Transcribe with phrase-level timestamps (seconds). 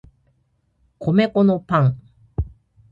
[0.97, 2.01] 米粉のパン